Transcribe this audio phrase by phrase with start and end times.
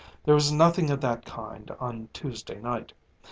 [0.23, 2.91] There was nothing of that kind on Tuesday night.